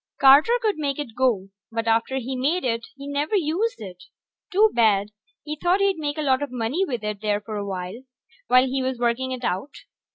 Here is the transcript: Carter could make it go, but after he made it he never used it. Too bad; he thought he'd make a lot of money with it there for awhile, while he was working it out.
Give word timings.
Carter 0.19 0.57
could 0.59 0.79
make 0.79 0.97
it 0.97 1.13
go, 1.15 1.49
but 1.71 1.85
after 1.87 2.17
he 2.17 2.35
made 2.35 2.63
it 2.65 2.87
he 2.95 3.07
never 3.07 3.35
used 3.35 3.79
it. 3.79 4.05
Too 4.51 4.71
bad; 4.73 5.09
he 5.43 5.55
thought 5.55 5.79
he'd 5.79 5.97
make 5.99 6.17
a 6.17 6.23
lot 6.23 6.41
of 6.41 6.51
money 6.51 6.83
with 6.83 7.03
it 7.03 7.21
there 7.21 7.39
for 7.39 7.55
awhile, 7.55 8.01
while 8.47 8.65
he 8.65 8.81
was 8.81 8.97
working 8.97 9.31
it 9.31 9.43
out. 9.43 9.75